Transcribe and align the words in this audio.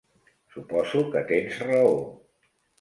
Suposo 0.55 1.05
que 1.13 1.23
tens 1.33 1.63
raó. 1.69 1.95